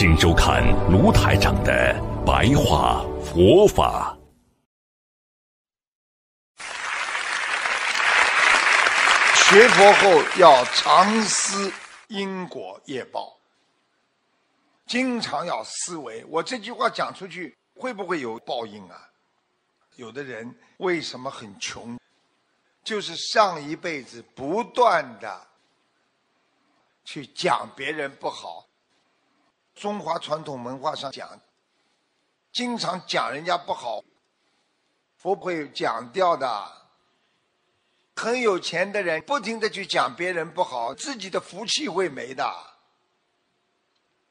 [0.00, 0.62] 请收看
[0.92, 1.92] 卢台长的
[2.24, 4.16] 白话佛法。
[9.34, 11.72] 学佛后要常思
[12.06, 13.36] 因果业报，
[14.86, 16.24] 经常要思维。
[16.26, 19.10] 我这句话讲出去，会不会有报应啊？
[19.96, 21.98] 有的人为什么很穷？
[22.84, 25.48] 就是上一辈子不断的。
[27.04, 28.67] 去讲别人不好，
[29.78, 31.40] 中华传统文化上讲，
[32.52, 34.02] 经常讲人家不好，
[35.16, 36.76] 佛会讲掉的。
[38.16, 42.52] 很有钱的人不停的去讲别人不好，自己的福气会没的。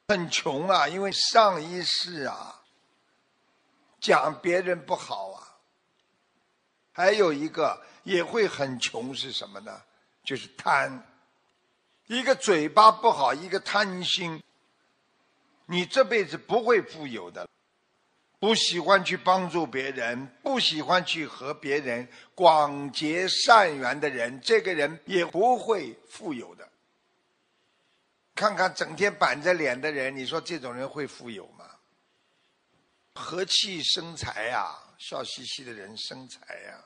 [0.09, 2.61] 很穷啊，因为上一世啊，
[4.01, 5.55] 讲别人不好啊。
[6.91, 9.81] 还有一个也会很穷是什么呢？
[10.23, 11.05] 就是贪。
[12.07, 14.43] 一个嘴巴不好，一个贪心，
[15.67, 17.47] 你这辈子不会富有的。
[18.39, 26.67] 不喜欢去帮助别人，不喜欢去和别人广结善缘的人，这个人也不会富有的。
[28.35, 31.65] 看看整天板着脸的人，你说这种人会富有吗？
[33.13, 36.83] 和气生财呀，笑嘻嘻的人生财呀。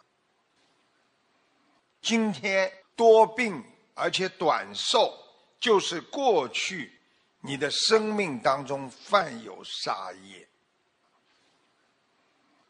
[2.01, 3.63] 今天多病。
[3.93, 5.13] 而且短寿，
[5.59, 7.00] 就是过去
[7.41, 10.47] 你的生命当中犯有杀业。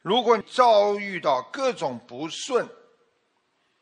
[0.02, 2.67] 如果遭遇到各种不顺，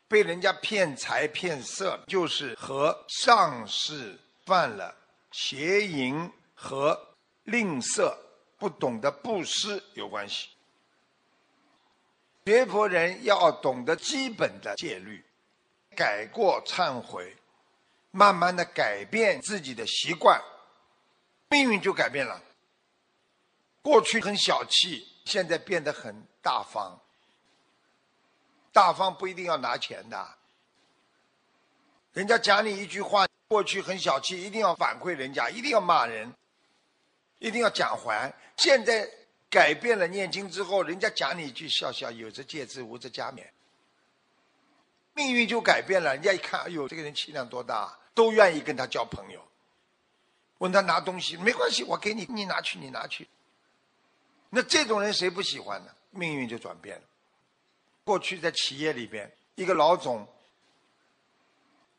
[0.06, 4.94] 被人家骗财骗色，就是和上世犯了
[5.32, 7.14] 邪淫和
[7.44, 8.14] 吝啬、
[8.58, 10.50] 不懂得布施有关系。
[12.44, 15.24] 学佛人要懂得基本的戒律。
[15.96, 17.36] 改过忏悔，
[18.10, 20.40] 慢慢的改变自己的习惯，
[21.50, 22.40] 命运就改变了。
[23.82, 26.98] 过去很小气，现在变得很大方。
[28.72, 30.28] 大方不一定要拿钱的，
[32.12, 36.32] 人家讲你一句话，过去很小气，一定要反馈人家，一定要骂人，
[37.40, 38.32] 一定要讲还。
[38.56, 39.10] 现在
[39.50, 43.44] 改变了，念经之后，人家讲你一句，笑笑，有则戒之，无则加勉。
[45.14, 49.44] 命运就改变了，人家一看，哎呦，这个人气量多大，都愿意跟他交朋友。
[50.60, 53.26] 问他拿东西，没关系，我给你，你拿去，你拿去。
[54.50, 55.90] 那这种人谁不喜欢呢？
[56.10, 57.02] 命运就转变了。
[58.04, 60.26] 过去在企业里边，一个老总，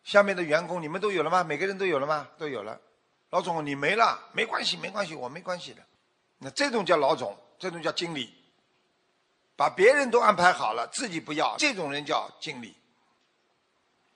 [0.03, 1.44] 下面的员工，你们都有了吗？
[1.44, 2.27] 每个人都有了吗？
[2.38, 2.79] 都有了。
[3.31, 5.81] 老总，你没了，没关系，没关系，我没关系的。
[6.38, 8.31] 那这种叫老总，这种叫经理，
[9.55, 12.75] 把别人都安排好了，自己不要，这种人叫经理。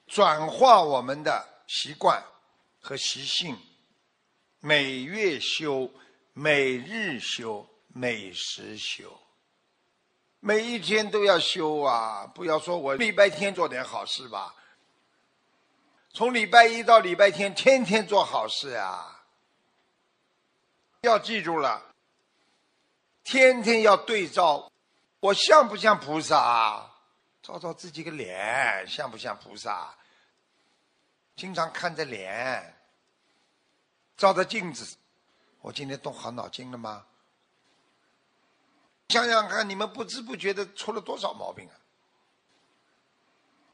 [0.06, 2.24] 转化我们的习惯
[2.80, 3.58] 和习性，
[4.68, 5.88] 每月修，
[6.34, 9.16] 每日修，每时修，
[10.40, 12.26] 每一天都要修啊！
[12.34, 14.56] 不要说我礼拜天做点好事吧，
[16.14, 19.24] 从礼拜一到礼拜天，天天做好事啊！
[21.02, 21.94] 要记住了，
[23.24, 24.72] 天天要对照，
[25.20, 26.90] 我像不像菩萨？
[27.44, 29.94] 照照自己个脸，像不像菩萨？
[31.36, 32.75] 经常看着脸，
[34.18, 34.96] 照着镜子，
[35.62, 37.06] 我今天动好脑筋了吗？
[39.10, 41.76] 想想看，你们不知不觉的出了多少毛病啊？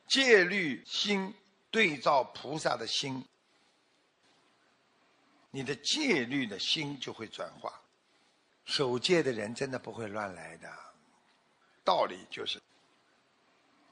[0.07, 1.33] 戒律心
[1.69, 3.25] 对照菩萨的心，
[5.51, 7.81] 你的戒律的心就会转化。
[8.65, 10.69] 守戒的人真的不会乱来的，
[11.83, 12.61] 道理就是。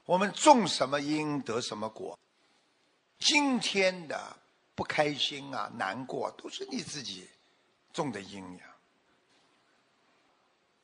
[0.04, 2.18] 我们种什么因得什么果，
[3.18, 4.36] 今天的
[4.80, 7.28] 不开心啊、难过，都是你自己
[7.92, 8.74] 种的因呀。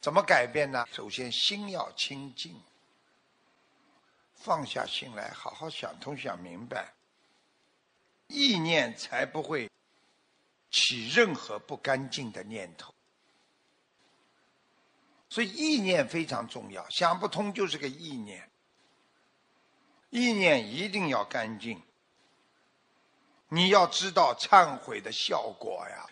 [0.03, 0.87] 怎么改变呢？
[0.93, 2.61] 首先心要清净，
[4.35, 6.93] 放下心来，好好想通、想明白，
[8.27, 9.71] 意念才不会
[10.71, 12.93] 起任何不干净的念头。
[15.31, 18.51] 所以意念非常重要，想不通就是个意念。
[20.11, 21.83] 意念一定要干净。
[23.49, 26.07] 你要知道忏悔的效果呀，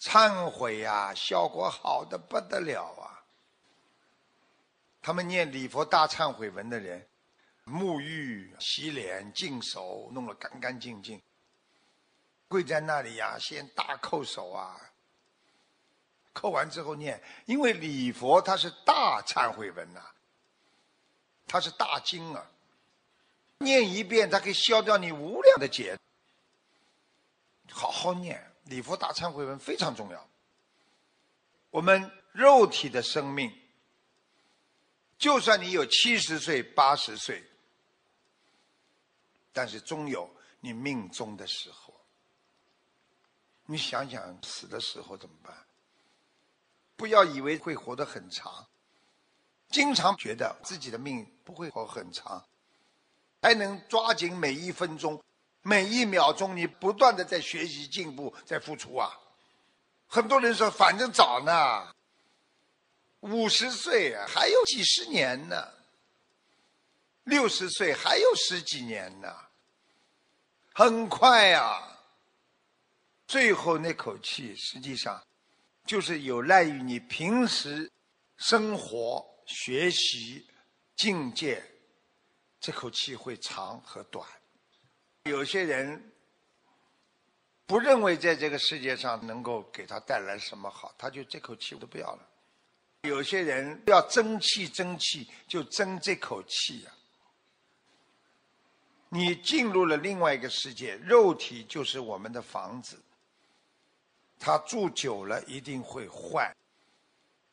[0.00, 3.22] 忏悔呀，效果好的不得了啊！
[5.00, 7.06] 他们念礼佛大忏悔文的人，
[7.64, 11.22] 沐浴、洗脸、净手，弄得干干净净，
[12.48, 14.90] 跪在那里呀，先大叩首啊，
[16.34, 20.02] 叩完之后念，因为礼佛它是大忏悔文呐，
[21.46, 22.50] 它是大经啊，
[23.58, 25.96] 念一遍它可以消掉你无量的劫，
[27.70, 28.42] 好好念。
[28.64, 30.28] 礼佛大忏悔文非常重要。
[31.70, 33.52] 我们肉体的生命，
[35.18, 37.44] 就算你有七十岁、八十岁，
[39.52, 40.28] 但是终有
[40.60, 41.94] 你命终的时候。
[43.66, 45.66] 你想想死的时候怎么办？
[46.96, 48.66] 不要以为会活得很长，
[49.70, 52.44] 经常觉得自己的命不会活很长，
[53.42, 55.22] 还能抓紧每一分钟。
[55.66, 59.10] 每一秒钟，你不断的在学习进步，在付出啊！
[60.06, 61.92] 很多人说，反正早呢，
[63.18, 65.68] 五十岁还有几十年呢，
[67.24, 69.34] 六十岁还有十几年呢，
[70.72, 71.98] 很快啊！
[73.26, 75.20] 最后那口气，实际上
[75.84, 77.90] 就是有赖于你平时
[78.36, 80.46] 生活、学习、
[80.94, 81.60] 境界，
[82.60, 84.24] 这口气会长和短。
[85.26, 86.12] 有些人
[87.66, 92.28] 不认为在这个世界上能够给他带来什么好，他就这口气我都不要了。
[93.02, 96.92] 有些人要争气争气，就争这口气呀。
[99.08, 102.96] 你进入了另外一个世界，肉体就是我们的房子，
[104.38, 106.54] 他住久了一定会坏，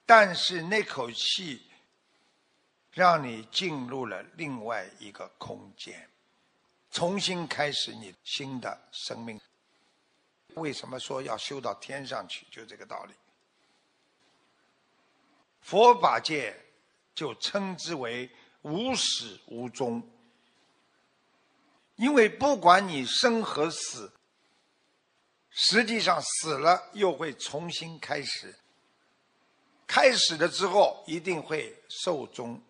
[0.05, 1.63] 但是那口气
[2.91, 6.07] 让你进入了另外一个空间。
[6.93, 9.41] 重新开始你新的生命。
[10.53, 12.45] 为什么说要修到天上去？
[12.51, 13.13] 就这个道理。
[15.59, 16.55] 佛法界
[17.15, 18.29] 就称之为
[18.61, 20.07] 无始无终，
[21.95, 24.13] 因为不管你生和死，
[25.49, 28.55] 实际上死了又会重新开始。
[29.87, 32.61] 开始了之后一定会寿终，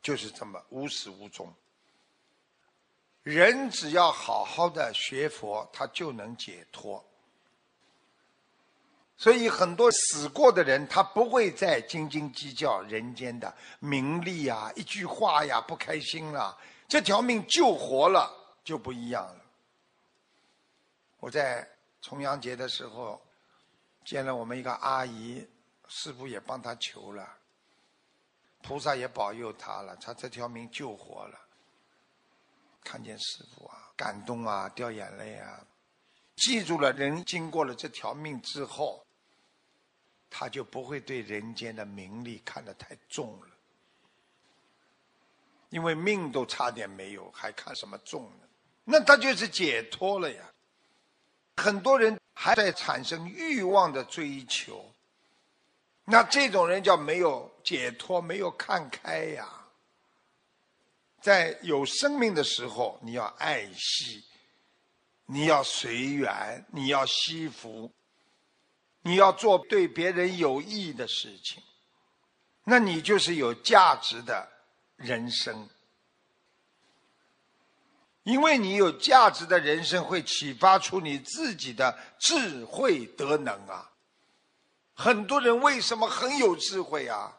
[0.00, 1.54] 就是这么无始无终。
[3.24, 7.04] 人只要好好的学佛，他就能解脱。
[9.16, 18.30] 所以很多死过的人，他不会再斤斤计较人间的名利啊，一句话呀不开心了，这条命救活了
[18.62, 19.40] 就不一样了。
[21.18, 21.66] 我在
[22.02, 23.18] 重阳节的时候
[24.04, 25.48] 见了我们一个阿姨，
[25.88, 27.26] 师傅也帮她求了，
[28.62, 31.40] 菩萨也保佑她了，她这条命救活了。
[32.94, 35.66] 看见师傅啊，感动啊，掉眼泪啊！
[36.36, 39.04] 记住了，人经过了这条命之后，
[40.30, 43.48] 他就不会对人间的名利看得太重了，
[45.70, 48.46] 因为命都差点没有，还看什么重呢？
[48.84, 50.52] 那他就是解脱了呀。
[51.56, 54.88] 很多人还在产生欲望的追求，
[56.04, 59.62] 那这种人叫没有解脱，没有看开呀。
[61.24, 64.22] 在有生命的时候，你要爱惜，
[65.24, 67.90] 你要随缘，你要惜福，
[69.00, 71.62] 你要做对别人有益的事情，
[72.64, 74.46] 那你就是有价值的
[74.96, 75.66] 人生。
[78.24, 83.90] 因为你有价值的人生，会启发出你自己的智慧德能啊！
[84.92, 87.38] 很多人为什么很有智慧啊？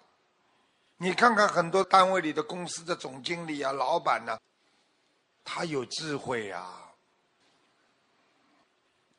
[0.98, 4.40] 你看看很多单位里的公司的总经理啊、老板呢，
[5.44, 6.66] 他有智慧呀。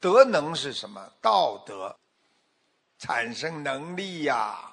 [0.01, 1.13] 德能是什么？
[1.21, 1.97] 道德
[2.99, 4.73] 产生能力呀。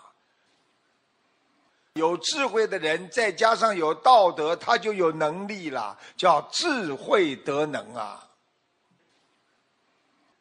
[1.94, 8.30] 有智慧的人，再加上有道德，他就有能力了，叫智慧德能啊。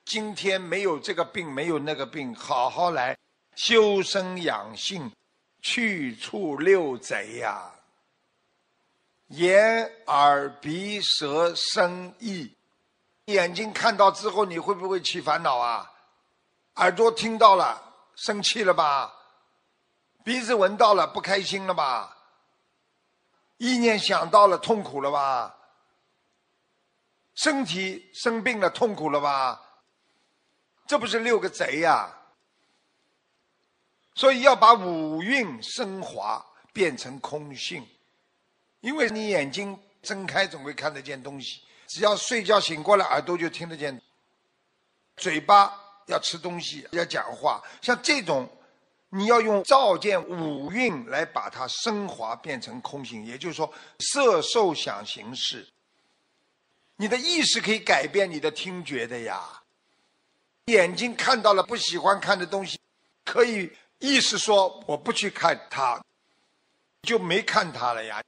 [0.05, 3.19] 今天没有这个病，没有那个病，好好来
[3.55, 5.13] 修身养性。
[5.63, 7.71] 去处六贼呀！
[9.29, 12.55] 眼、耳、鼻、舌、身、意，
[13.27, 15.91] 眼睛看到之后，你会不会起烦恼啊？
[16.75, 17.81] 耳朵听到了，
[18.15, 19.15] 生气了吧？
[20.25, 22.19] 鼻子闻到了，不开心了吧？
[23.57, 25.57] 意念想到了，痛苦了吧？
[27.35, 29.61] 身体生病了，痛苦了吧？
[30.87, 32.19] 这不是六个贼呀！
[34.15, 37.87] 所以要把五蕴升华，变成空性，
[38.81, 43.95] 因为你眼睛睁开总会看得见东西，只要睡觉醒过来，耳朵就听得见；
[45.17, 45.73] 嘴巴
[46.07, 48.49] 要吃东西，要讲话，像这种，
[49.11, 55.67] 你要用照见五蕴来把它升华变成空性，也就是说，色受想行识。
[56.97, 59.63] 你的意识可以改变你的听觉的呀，
[60.67, 62.79] 眼睛看到了不喜欢看的东西，
[63.25, 63.73] 可以
[64.03, 66.05] 意思说我不去看他，
[67.03, 68.21] 就没看他了呀。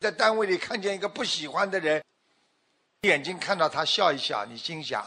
[0.00, 2.02] 在单位里看见一个不喜欢的人，
[3.02, 5.06] 眼睛看到他笑一笑，你心想。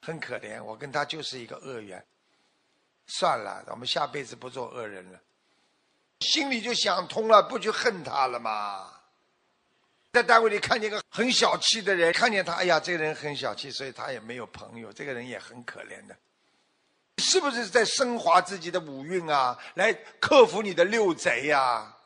[0.00, 2.02] 很可怜，我跟他就是一个恶缘。
[3.06, 5.20] 算了，我们下辈子不做恶人了。
[6.20, 8.90] 心里就想通了，不去恨他了嘛。
[10.14, 14.90] 在单位里看见一个很小气的人，看见他，哎呀，这个人很小气，所以他也没有朋友。
[14.90, 16.16] 这个人也很可怜的，
[17.18, 19.58] 是不是在升华自己的五蕴啊？
[19.74, 21.96] 来克服你的六贼呀？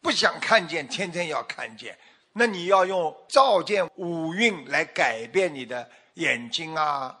[0.00, 1.98] 不想看见，天天要看见，
[2.32, 5.90] 那你要用照见五蕴来改变你的。
[6.14, 7.16] 眼睛啊，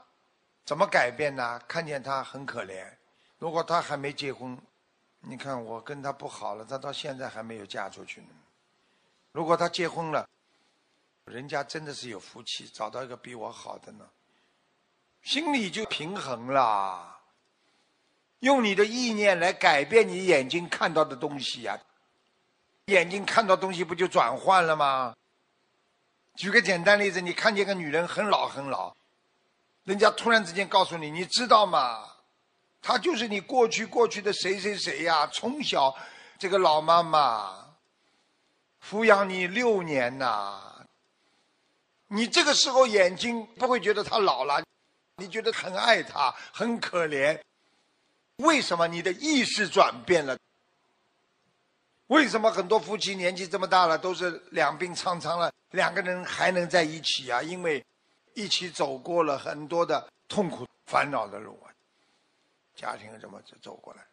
[0.64, 1.60] 怎么改变呢？
[1.68, 2.84] 看见他很可怜。
[3.38, 4.58] 如果他还没结婚，
[5.20, 8.28] 你看我跟他不好了，他到现在还没有嫁出去呢。
[9.30, 10.28] 如果他结婚了，
[11.26, 14.04] 人家真的是有福气，找到一个比我好的呢，
[15.22, 17.18] 心里就平衡了。
[18.40, 21.78] 用你的意念来改变你眼睛看到的东西呀，
[22.86, 25.14] 眼睛看到东西不就转换了吗？
[26.36, 28.94] 举个简单例子，你看见个女人很老很老，
[29.82, 32.04] 人家突然之间告诉你，你知道吗？
[32.80, 35.26] 她就是你过去过去的谁谁谁呀？
[35.26, 35.92] 从小
[36.38, 37.74] 这个老妈妈
[38.88, 40.86] 抚养你六年呐，
[42.06, 44.62] 你这个时候眼睛不会觉得她老了，
[45.18, 47.38] 你觉得很爱他，很可怜。
[48.36, 50.38] 为什么你的意识转变了？
[52.06, 57.42] 为什么很多夫妻年纪这么大了，都是两鬓苍苍了，两个人还能在一起啊？
[57.42, 57.84] 因为
[58.34, 61.68] 一起走过了很多的痛苦、烦恼的路啊。
[62.76, 64.06] 家庭怎么走过来？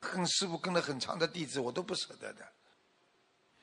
[0.00, 2.44] 跟师傅跟了很长的弟子，我都不舍得的。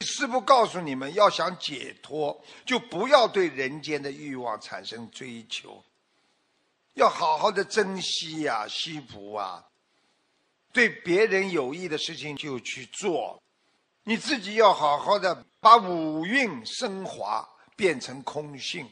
[0.01, 5.83] 师傅告诉你们，要想解脱，就不要对人间的欲望产生追求，
[6.95, 9.63] 要好好的珍惜呀，惜福啊。
[10.73, 13.41] 对别人有益的事情就去做，
[14.03, 17.47] 你自己要好好的把五蕴升华，
[17.77, 18.85] 变成空性。